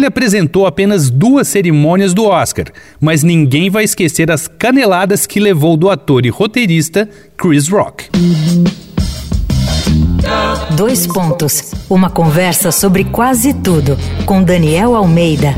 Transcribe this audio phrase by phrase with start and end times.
[0.00, 2.68] Ele apresentou apenas duas cerimônias do Oscar,
[2.98, 7.06] mas ninguém vai esquecer as caneladas que levou do ator e roteirista
[7.36, 8.08] Chris Rock.
[10.74, 11.74] Dois pontos.
[11.90, 13.94] Uma conversa sobre quase tudo
[14.24, 15.54] com Daniel Almeida.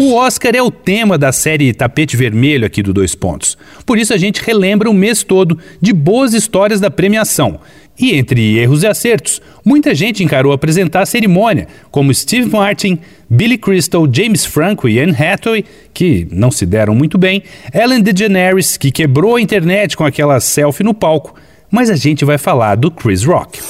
[0.00, 3.56] O Oscar é o tema da série Tapete Vermelho aqui do Dois Pontos.
[3.86, 7.58] Por isso a gente relembra o mês todo de boas histórias da premiação.
[7.98, 12.98] E entre erros e acertos, muita gente encarou apresentar a cerimônia, como Steve Martin,
[13.30, 18.76] Billy Crystal, James Franco e Anne Hathaway, que não se deram muito bem, Ellen DeGeneres,
[18.76, 21.34] que quebrou a internet com aquela selfie no palco,
[21.70, 23.60] mas a gente vai falar do Chris Rock.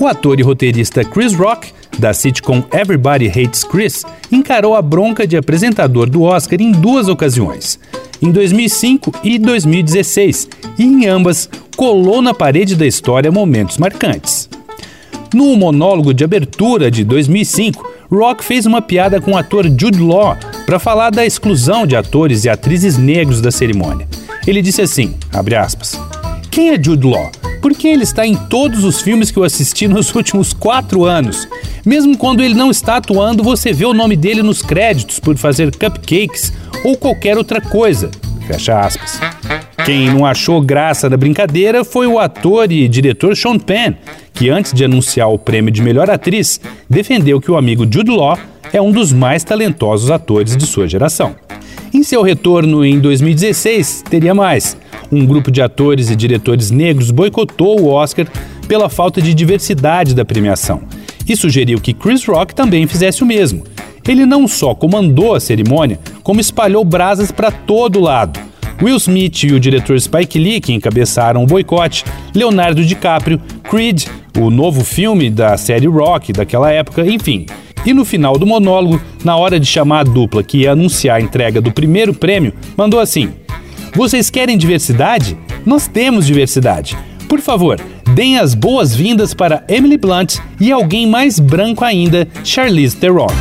[0.00, 5.36] O ator e roteirista Chris Rock da sitcom Everybody Hates Chris, encarou a bronca de
[5.36, 7.78] apresentador do Oscar em duas ocasiões,
[8.20, 10.48] em 2005 e 2016,
[10.78, 14.48] e em ambas colou na parede da história momentos marcantes.
[15.34, 20.36] No monólogo de abertura de 2005, Rock fez uma piada com o ator Jude Law
[20.66, 24.06] para falar da exclusão de atores e atrizes negros da cerimônia.
[24.46, 25.14] Ele disse assim,
[25.58, 25.98] aspas,
[26.50, 27.30] Quem é Jude Law?
[27.62, 31.48] Porque ele está em todos os filmes que eu assisti nos últimos quatro anos.
[31.86, 35.74] Mesmo quando ele não está atuando, você vê o nome dele nos créditos por fazer
[35.74, 36.52] cupcakes
[36.84, 38.10] ou qualquer outra coisa.
[38.46, 39.31] Fecha aspas.
[39.84, 43.94] Quem não achou graça da brincadeira foi o ator e diretor Sean Penn,
[44.32, 48.38] que antes de anunciar o prêmio de melhor atriz, defendeu que o amigo Jude Law
[48.72, 51.34] é um dos mais talentosos atores de sua geração.
[51.92, 54.76] Em seu retorno em 2016, teria mais.
[55.10, 58.26] Um grupo de atores e diretores negros boicotou o Oscar
[58.68, 60.82] pela falta de diversidade da premiação
[61.28, 63.64] e sugeriu que Chris Rock também fizesse o mesmo.
[64.06, 68.51] Ele não só comandou a cerimônia, como espalhou brasas para todo lado.
[68.82, 72.04] Will Smith e o diretor Spike Lee, que encabeçaram o boicote,
[72.34, 77.46] Leonardo DiCaprio, Creed, o novo filme da série Rock daquela época, enfim.
[77.86, 81.20] E no final do monólogo, na hora de chamar a dupla que ia anunciar a
[81.20, 83.30] entrega do primeiro prêmio, mandou assim:
[83.94, 85.36] Vocês querem diversidade?
[85.64, 86.96] Nós temos diversidade.
[87.28, 87.80] Por favor,
[88.16, 93.28] deem as boas-vindas para Emily Blunt e alguém mais branco ainda, Charlize Theron.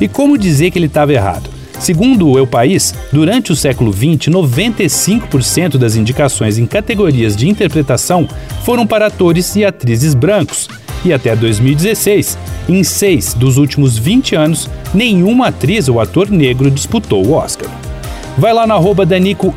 [0.00, 1.49] E como dizer que ele estava errado?
[1.80, 8.28] Segundo o Eu País, durante o século XX, 95% das indicações em categorias de interpretação
[8.64, 10.68] foram para atores e atrizes brancos.
[11.02, 12.36] E até 2016,
[12.68, 17.70] em seis dos últimos 20 anos, nenhuma atriz ou ator negro disputou o Oscar.
[18.36, 19.54] Vai lá na arroba Danico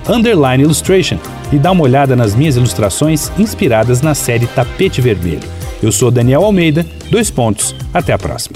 [0.60, 1.18] Illustration
[1.52, 5.44] e dá uma olhada nas minhas ilustrações inspiradas na série Tapete Vermelho.
[5.82, 8.56] Eu sou Daniel Almeida, dois pontos, até a próxima.